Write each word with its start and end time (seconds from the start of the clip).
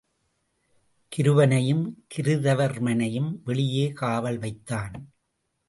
கிருபனையும் 1.11 1.83
கிருதவர்மனையும் 2.15 3.31
வெளியே 3.43 3.91
காவல் 3.91 4.37
வைத் 4.37 4.65
தான். 4.65 5.13